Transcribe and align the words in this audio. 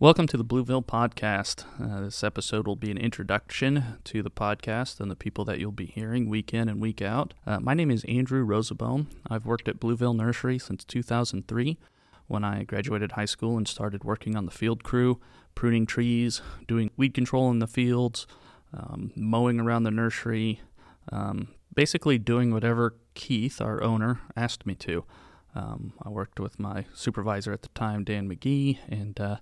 Welcome 0.00 0.26
to 0.26 0.36
the 0.36 0.44
Blueville 0.44 0.84
Podcast. 0.84 1.64
Uh, 1.80 2.06
this 2.06 2.24
episode 2.24 2.66
will 2.66 2.74
be 2.74 2.90
an 2.90 2.98
introduction 2.98 3.98
to 4.02 4.24
the 4.24 4.30
podcast 4.30 4.98
and 4.98 5.08
the 5.08 5.14
people 5.14 5.44
that 5.44 5.60
you'll 5.60 5.70
be 5.70 5.86
hearing 5.86 6.28
week 6.28 6.52
in 6.52 6.68
and 6.68 6.80
week 6.80 7.00
out. 7.00 7.32
Uh, 7.46 7.60
my 7.60 7.74
name 7.74 7.92
is 7.92 8.04
Andrew 8.06 8.42
Rosenbaum. 8.42 9.08
I've 9.30 9.46
worked 9.46 9.68
at 9.68 9.78
Blueville 9.78 10.16
Nursery 10.16 10.58
since 10.58 10.84
2003 10.84 11.78
when 12.26 12.42
I 12.42 12.64
graduated 12.64 13.12
high 13.12 13.24
school 13.24 13.56
and 13.56 13.68
started 13.68 14.02
working 14.02 14.34
on 14.34 14.46
the 14.46 14.50
field 14.50 14.82
crew, 14.82 15.20
pruning 15.54 15.86
trees, 15.86 16.42
doing 16.66 16.90
weed 16.96 17.14
control 17.14 17.48
in 17.52 17.60
the 17.60 17.68
fields, 17.68 18.26
um, 18.76 19.12
mowing 19.14 19.60
around 19.60 19.84
the 19.84 19.92
nursery, 19.92 20.60
um, 21.12 21.48
basically 21.72 22.18
doing 22.18 22.52
whatever 22.52 22.96
Keith, 23.14 23.60
our 23.60 23.80
owner, 23.80 24.20
asked 24.36 24.66
me 24.66 24.74
to. 24.74 25.04
Um, 25.54 25.92
I 26.02 26.08
worked 26.08 26.40
with 26.40 26.58
my 26.58 26.84
supervisor 26.94 27.52
at 27.52 27.62
the 27.62 27.68
time, 27.68 28.02
Dan 28.02 28.28
McGee, 28.28 28.78
and 28.88 29.20
uh, 29.20 29.36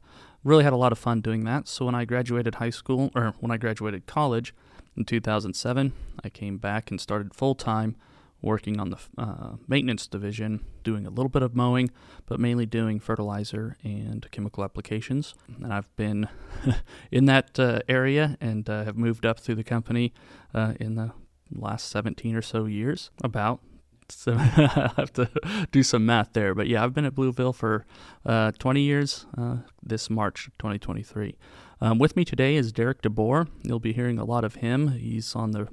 really 0.45 0.65
had 0.65 0.73
a 0.73 0.77
lot 0.77 0.93
of 0.93 0.99
fun 0.99 1.21
doing 1.21 1.45
that. 1.45 1.69
So 1.69 1.87
when 1.87 1.95
I 1.95 2.05
graduated 2.05 2.57
high 2.57 2.71
school, 2.71 3.11
or 3.15 3.35
when 3.41 3.51
I 3.51 3.57
graduated 3.57 4.07
college 4.07 4.55
in 4.97 5.05
2007, 5.05 5.93
I 6.23 6.29
came 6.29 6.59
back 6.59 6.91
and 6.91 7.01
started 7.01 7.35
full 7.35 7.55
time 7.55 7.97
working 8.43 8.81
on 8.81 8.91
the 8.91 8.99
uh, 9.17 9.53
maintenance 9.69 10.09
division, 10.09 10.65
doing 10.83 11.07
a 11.07 11.11
little 11.11 11.29
bit 11.29 11.43
of 11.43 11.55
mowing, 11.55 11.91
but 12.27 12.41
mainly 12.41 12.67
doing 12.67 12.99
fertilizer 12.99 13.77
and 13.85 14.29
chemical 14.33 14.65
applications. 14.65 15.35
And 15.63 15.73
I've 15.73 15.95
been 15.97 16.29
in 17.13 17.27
that 17.27 17.59
uh, 17.59 17.81
area 17.89 18.37
and 18.41 18.69
uh, 18.69 18.85
have 18.85 18.97
moved 18.97 19.25
up 19.25 19.39
through 19.39 19.55
the 19.55 19.65
company 19.65 20.13
uh, 20.53 20.75
in 20.81 20.97
the 20.97 21.13
last 21.55 21.89
17 21.91 22.35
or 22.35 22.43
so 22.43 22.65
years, 22.65 23.11
about 23.23 23.61
so 24.09 24.33
I 24.39 24.93
have 24.97 25.13
to 25.15 25.29
do 25.71 25.83
some 25.83 26.07
math 26.07 26.33
there. 26.33 26.55
But 26.55 26.69
yeah, 26.69 26.83
I've 26.83 26.95
been 26.95 27.05
at 27.05 27.15
Blueville 27.15 27.55
for 27.55 27.85
uh, 28.25 28.53
20 28.53 28.81
years 28.81 29.27
uh, 29.37 29.57
this 29.83 30.11
March 30.11 30.51
2023. 30.59 31.37
Um, 31.81 31.99
with 31.99 32.17
me 32.17 32.25
today 32.25 32.57
is 32.57 32.73
Derek 32.73 33.03
DeBoer. 33.03 33.49
You'll 33.65 33.81
be 33.81 33.93
hearing 33.93 34.19
a 34.19 34.25
lot 34.25 34.45
of 34.45 34.57
him. 34.57 34.89
He's 34.89 35.35
on 35.35 35.51
the 35.51 35.69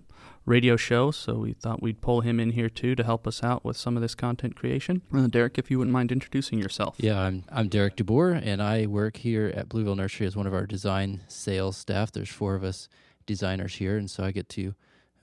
radio 0.46 0.76
show, 0.76 1.12
so 1.12 1.36
we 1.36 1.54
thought 1.54 1.84
we'd 1.84 2.02
pull 2.02 2.22
him 2.22 2.40
in 2.40 2.52
here 2.52 2.70
too 2.70 2.96
to 2.96 3.04
help 3.04 3.28
us 3.28 3.44
out 3.44 3.64
with 3.64 3.78
some 3.78 3.96
of 3.96 4.02
this 4.02 4.16
content 4.16 4.56
creation. 4.56 5.04
Uh, 5.14 5.28
Derek, 5.28 5.60
if 5.60 5.70
you 5.70 5.78
wouldn't 5.78 5.94
mind 5.94 6.12
introducing 6.12 6.58
yourself. 6.58 6.96
Yeah, 6.98 7.20
I'm 7.20 7.44
I'm 7.50 7.70
Derek 7.70 7.96
DeBoer, 7.96 8.42
and 8.44 8.62
I 8.62 8.88
work 8.88 9.18
here 9.18 9.54
at 9.56 9.70
Blueville 9.70 9.96
Nursery 9.96 10.26
as 10.26 10.36
one 10.36 10.48
of 10.48 10.54
our 10.54 10.66
design 10.66 11.22
sales 11.28 11.78
staff. 11.78 12.12
There's 12.12 12.30
four 12.30 12.56
of 12.56 12.64
us 12.64 12.90
designers 13.28 13.76
here, 13.76 13.96
and 13.96 14.10
so 14.10 14.24
I 14.24 14.32
get 14.32 14.50
to 14.50 14.74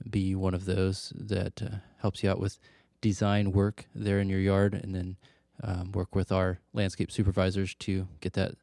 be 0.09 0.35
one 0.35 0.53
of 0.53 0.65
those 0.65 1.11
that 1.15 1.61
uh, 1.61 1.75
helps 1.97 2.23
you 2.23 2.29
out 2.29 2.39
with 2.39 2.59
design 3.01 3.51
work 3.51 3.85
there 3.93 4.19
in 4.19 4.29
your 4.29 4.39
yard 4.39 4.73
and 4.73 4.93
then 4.95 5.17
um, 5.63 5.91
work 5.91 6.15
with 6.15 6.31
our 6.31 6.59
landscape 6.73 7.11
supervisors 7.11 7.73
to 7.75 8.07
get 8.19 8.33
that 8.33 8.55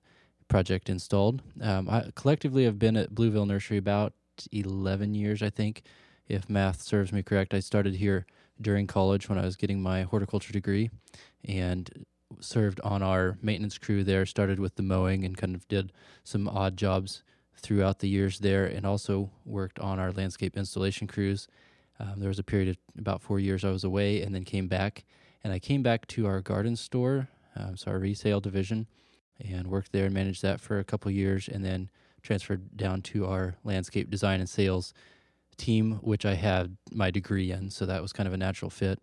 project 0.49 0.89
installed. 0.89 1.43
Um, 1.61 1.89
I 1.89 2.11
collectively 2.15 2.65
have 2.65 2.79
been 2.79 2.97
at 2.97 3.15
Blueville 3.15 3.47
Nursery 3.47 3.79
about 3.79 4.13
11 4.53 5.15
years, 5.15 5.43
I 5.43 5.51
think, 5.51 5.83
if 6.29 6.49
math 6.49 6.83
serves 6.83 7.13
me 7.13 7.23
correct. 7.23 7.55
I 7.55 7.61
started 7.61 7.97
here 7.97 8.27
during 8.61 8.87
college 8.87 9.29
when 9.29 9.39
I 9.39 9.45
was 9.45 9.57
getting 9.57 9.83
my 9.83 10.03
horticulture 10.03 10.53
degree 10.53 10.91
and 11.45 12.07
served 12.41 12.81
on 12.83 13.03
our 13.03 13.39
maintenance 13.43 13.79
crew 13.79 14.05
there, 14.05 14.27
started 14.27 14.59
with 14.59 14.77
the 14.77 14.83
mowing 14.83 15.25
and 15.25 15.37
kind 15.37 15.55
of 15.55 15.67
did 15.69 15.93
some 16.23 16.49
odd 16.49 16.77
jobs 16.77 17.23
throughout 17.57 18.01
the 18.01 18.09
years 18.09 18.41
there, 18.41 18.65
and 18.67 18.85
also 18.85 19.31
worked 19.45 19.79
on 19.79 19.99
our 19.99 20.13
landscape 20.13 20.57
installation 20.57 21.07
crews 21.07 21.49
um, 22.01 22.15
there 22.19 22.29
was 22.29 22.39
a 22.39 22.45
period 22.45 22.69
of 22.69 22.77
about 22.99 23.23
four 23.23 23.39
years 23.39 23.65
I 23.65 23.71
was 23.71 23.85
away 23.85 24.23
and 24.23 24.35
then 24.35 24.45
came 24.45 24.69
back. 24.69 25.05
And 25.43 25.53
I 25.53 25.59
came 25.59 25.83
back 25.83 26.07
to 26.09 26.27
our 26.27 26.41
garden 26.41 26.75
store, 26.75 27.29
um, 27.55 27.77
so 27.77 27.91
our 27.91 27.99
resale 27.99 28.41
division, 28.41 28.87
and 29.39 29.67
worked 29.69 29.93
there 29.93 30.07
and 30.07 30.15
managed 30.15 30.43
that 30.43 30.61
for 30.61 30.79
a 30.79 30.85
couple 30.85 31.11
years 31.11 31.49
and 31.49 31.65
then 31.65 31.91
transferred 32.23 32.77
down 32.77 33.03
to 33.03 33.27
our 33.27 33.57
landscape 33.63 34.11
design 34.11 34.41
and 34.41 34.49
sales 34.49 34.95
team, 35.57 35.99
which 36.03 36.25
I 36.25 36.35
had 36.35 36.77
my 36.91 37.11
degree 37.11 37.53
in. 37.53 37.71
So 37.71 37.85
that 37.87 38.03
was 38.03 38.13
kind 38.13 38.27
of 38.27 38.33
a 38.33 38.39
natural 38.39 38.71
fit. 38.71 38.99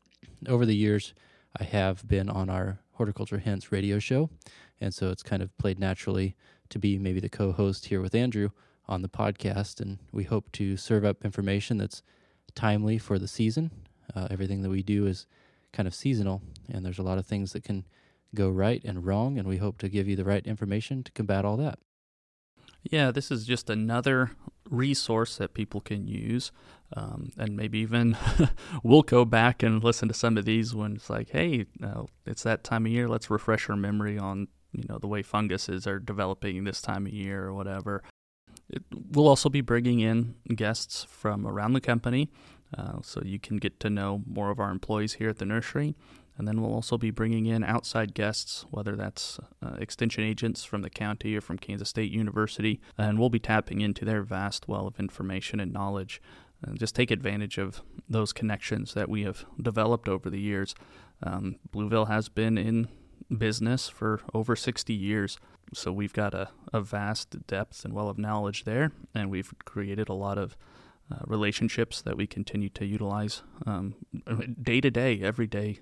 Over 0.48 0.66
the 0.66 0.76
years, 0.76 1.14
I 1.60 1.64
have 1.64 2.08
been 2.08 2.30
on 2.30 2.50
our 2.50 2.80
Horticulture 2.94 3.38
Hints 3.38 3.72
radio 3.72 4.00
show. 4.00 4.30
And 4.80 4.94
so 4.94 5.10
it's 5.10 5.24
kind 5.24 5.42
of 5.42 5.56
played 5.58 5.80
naturally 5.80 6.36
to 6.70 6.80
be 6.80 6.98
maybe 6.98 7.20
the 7.20 7.30
co 7.30 7.52
host 7.52 7.86
here 7.86 8.02
with 8.02 8.16
Andrew 8.16 8.50
on 8.88 9.02
the 9.02 9.10
podcast. 9.10 9.80
And 9.80 10.00
we 10.12 10.24
hope 10.24 10.52
to 10.54 10.76
serve 10.78 11.06
up 11.06 11.24
information 11.24 11.78
that's 11.78 12.02
timely 12.56 12.98
for 12.98 13.20
the 13.20 13.28
season. 13.28 13.72
Uh, 14.16 14.28
everything 14.30 14.62
that 14.62 14.70
we 14.70 14.84
do 14.84 15.08
is 15.08 15.26
kind 15.72 15.88
of 15.88 15.96
seasonal, 15.96 16.42
and 16.70 16.86
there's 16.86 17.00
a 17.00 17.04
lot 17.04 17.18
of 17.18 17.26
things 17.26 17.54
that 17.54 17.64
can 17.64 17.86
go 18.36 18.50
right 18.50 18.84
and 18.84 19.06
wrong, 19.06 19.38
and 19.38 19.48
we 19.48 19.58
hope 19.58 19.78
to 19.80 19.90
give 19.90 20.08
you 20.08 20.16
the 20.16 20.26
right 20.26 20.46
information 20.46 21.04
to 21.04 21.12
combat 21.12 21.46
all 21.46 21.58
that. 21.58 21.80
Yeah, 22.84 23.12
this 23.12 23.30
is 23.32 23.46
just 23.46 23.70
another 23.70 24.32
resource 24.70 25.38
that 25.38 25.54
people 25.54 25.82
can 25.82 26.08
use. 26.08 26.52
Um, 26.94 27.32
and 27.38 27.56
maybe 27.56 27.80
even 27.80 28.18
we'll 28.84 29.04
go 29.04 29.24
back 29.24 29.64
and 29.64 29.84
listen 29.84 30.08
to 30.08 30.14
some 30.14 30.38
of 30.38 30.46
these 30.46 30.76
when 30.76 30.96
it's 30.96 31.10
like, 31.10 31.30
hey, 31.30 31.66
uh, 31.82 32.04
it's 32.26 32.44
that 32.44 32.64
time 32.64 32.86
of 32.86 32.92
year. 32.92 33.08
Let's 33.08 33.30
refresh 33.30 33.70
our 33.70 33.76
memory 33.76 34.18
on 34.18 34.48
you 34.74 34.86
know 34.88 34.98
the 34.98 35.08
way 35.08 35.22
funguses 35.22 35.86
are 35.86 36.00
developing 36.00 36.64
this 36.64 36.82
time 36.82 37.06
of 37.06 37.14
year 37.14 37.46
or 37.46 37.54
whatever. 37.54 38.04
It, 38.72 38.84
we'll 39.12 39.28
also 39.28 39.50
be 39.50 39.62
bringing 39.62 40.00
in 40.00 40.36
guests 40.56 41.06
from 41.10 41.46
around 41.46 41.74
the 41.74 41.82
company 41.82 42.30
uh, 42.78 43.00
so 43.02 43.22
you 43.24 43.40
can 43.40 43.58
get 43.58 43.80
to 43.82 43.90
know 43.90 44.24
more 44.26 44.50
of 44.50 44.60
our 44.60 44.72
employees 44.72 45.14
here 45.14 45.30
at 45.30 45.38
the 45.38 45.46
nursery. 45.46 45.96
And 46.38 46.48
then 46.48 46.62
we'll 46.62 46.74
also 46.74 46.98
be 46.98 47.12
bringing 47.12 47.46
in 47.46 47.64
outside 47.64 48.14
guests, 48.14 48.66
whether 48.72 48.96
that's 48.96 49.40
uh, 49.62 49.76
extension 49.80 50.24
agents 50.24 50.64
from 50.64 50.82
the 50.82 50.90
county 50.90 51.36
or 51.36 51.42
from 51.42 51.58
Kansas 51.58 51.90
State 51.90 52.12
University. 52.12 52.80
And 52.98 53.20
we'll 53.20 53.30
be 53.30 53.40
tapping 53.40 53.82
into 53.82 54.06
their 54.06 54.24
vast 54.24 54.68
well 54.68 54.88
of 54.88 55.00
information 55.00 55.60
and 55.60 55.74
knowledge. 55.74 56.22
And 56.64 56.80
just 56.80 56.96
take 56.96 57.12
advantage 57.12 57.58
of 57.58 57.82
those 58.10 58.34
connections 58.34 58.94
that 58.94 59.10
we 59.10 59.24
have 59.24 59.46
developed 59.62 60.08
over 60.08 60.30
the 60.30 60.40
years. 60.40 60.74
Um, 61.22 61.58
Blueville 61.72 62.08
has 62.08 62.30
been 62.30 62.58
in 62.58 62.88
business 63.38 63.90
for 63.90 64.22
over 64.34 64.56
60 64.56 64.94
years. 64.94 65.38
So 65.74 65.92
we've 65.92 66.14
got 66.14 66.34
a, 66.34 66.50
a 66.74 66.82
vast 66.82 67.48
depth 67.48 67.86
and 67.86 67.94
well 67.94 68.10
of 68.10 68.18
knowledge 68.18 68.66
there, 68.66 68.92
and 69.16 69.30
we've 69.30 69.54
created 69.64 70.10
a 70.10 70.14
lot 70.14 70.38
of 70.38 70.58
uh, 71.12 71.18
relationships 71.26 72.02
that 72.02 72.18
we 72.18 72.28
continue 72.28 72.70
to 72.70 72.86
utilize 72.86 73.42
um, 73.66 73.96
day 74.62 74.82
to 74.82 74.92
day, 74.92 75.22
every 75.22 75.48
day. 75.48 75.80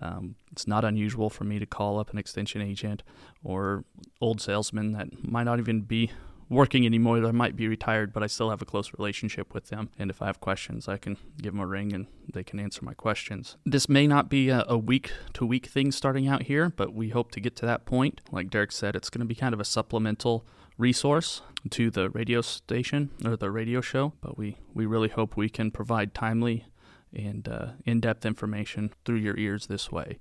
Um, 0.00 0.34
it's 0.50 0.66
not 0.66 0.84
unusual 0.84 1.30
for 1.30 1.44
me 1.44 1.58
to 1.58 1.66
call 1.66 2.00
up 2.00 2.10
an 2.10 2.18
extension 2.18 2.60
agent 2.60 3.02
or 3.44 3.84
old 4.20 4.40
salesman 4.40 4.92
that 4.92 5.24
might 5.24 5.44
not 5.44 5.60
even 5.60 5.82
be 5.82 6.10
working 6.52 6.86
anymore. 6.86 7.20
They 7.20 7.32
might 7.32 7.56
be 7.56 7.66
retired, 7.66 8.12
but 8.12 8.22
I 8.22 8.26
still 8.26 8.50
have 8.50 8.62
a 8.62 8.66
close 8.66 8.92
relationship 8.96 9.54
with 9.54 9.68
them. 9.68 9.90
And 9.98 10.10
if 10.10 10.22
I 10.22 10.26
have 10.26 10.40
questions, 10.40 10.88
I 10.88 10.98
can 10.98 11.16
give 11.40 11.54
them 11.54 11.60
a 11.60 11.66
ring 11.66 11.92
and 11.92 12.06
they 12.32 12.44
can 12.44 12.60
answer 12.60 12.84
my 12.84 12.94
questions. 12.94 13.56
This 13.64 13.88
may 13.88 14.06
not 14.06 14.28
be 14.28 14.50
a 14.50 14.76
week 14.76 15.12
to 15.34 15.46
week 15.46 15.66
thing 15.66 15.90
starting 15.92 16.28
out 16.28 16.44
here, 16.44 16.68
but 16.68 16.94
we 16.94 17.10
hope 17.10 17.32
to 17.32 17.40
get 17.40 17.56
to 17.56 17.66
that 17.66 17.86
point. 17.86 18.20
Like 18.30 18.50
Derek 18.50 18.72
said, 18.72 18.94
it's 18.94 19.10
going 19.10 19.20
to 19.20 19.26
be 19.26 19.34
kind 19.34 19.54
of 19.54 19.60
a 19.60 19.64
supplemental 19.64 20.46
resource 20.78 21.42
to 21.70 21.90
the 21.90 22.10
radio 22.10 22.40
station 22.40 23.10
or 23.24 23.36
the 23.36 23.50
radio 23.50 23.80
show, 23.80 24.12
but 24.20 24.36
we, 24.38 24.58
we 24.74 24.86
really 24.86 25.08
hope 25.08 25.36
we 25.36 25.48
can 25.48 25.70
provide 25.70 26.14
timely 26.14 26.66
and 27.14 27.48
uh, 27.48 27.66
in 27.84 28.00
depth 28.00 28.24
information 28.24 28.92
through 29.04 29.16
your 29.16 29.36
ears 29.36 29.66
this 29.66 29.92
way. 29.92 30.18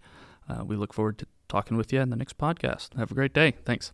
Uh, 0.50 0.64
we 0.66 0.76
look 0.76 0.94
forward 0.94 1.18
to 1.20 1.26
talking 1.48 1.78
with 1.78 1.94
you 1.94 2.00
in 2.00 2.10
the 2.10 2.16
next 2.16 2.38
podcast. 2.38 2.98
Have 2.98 3.12
a 3.12 3.16
great 3.16 3.34
day. 3.34 3.56
Thanks. 3.66 3.94